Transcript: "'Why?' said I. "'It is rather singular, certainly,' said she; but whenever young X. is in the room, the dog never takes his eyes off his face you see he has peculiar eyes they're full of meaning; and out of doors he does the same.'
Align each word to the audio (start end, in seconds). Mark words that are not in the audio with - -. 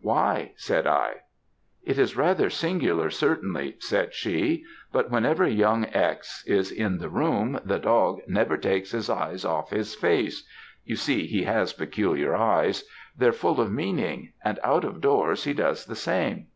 "'Why?' 0.00 0.52
said 0.56 0.86
I. 0.86 1.16
"'It 1.84 1.98
is 1.98 2.16
rather 2.16 2.48
singular, 2.48 3.10
certainly,' 3.10 3.76
said 3.78 4.14
she; 4.14 4.64
but 4.90 5.10
whenever 5.10 5.46
young 5.46 5.84
X. 5.88 6.42
is 6.46 6.72
in 6.72 6.96
the 6.96 7.10
room, 7.10 7.60
the 7.62 7.78
dog 7.78 8.20
never 8.26 8.56
takes 8.56 8.92
his 8.92 9.10
eyes 9.10 9.44
off 9.44 9.68
his 9.68 9.94
face 9.94 10.48
you 10.82 10.96
see 10.96 11.26
he 11.26 11.42
has 11.42 11.74
peculiar 11.74 12.34
eyes 12.34 12.84
they're 13.18 13.32
full 13.32 13.60
of 13.60 13.70
meaning; 13.70 14.32
and 14.42 14.58
out 14.64 14.86
of 14.86 15.02
doors 15.02 15.44
he 15.44 15.52
does 15.52 15.84
the 15.84 15.94
same.' 15.94 16.46